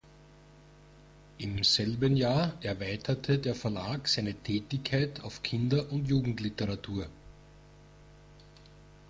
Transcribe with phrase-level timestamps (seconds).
[1.37, 7.05] Im selben Jahr erweiterte der Verlag seine Tätigkeit auf Kinder- und Jugendliteratur.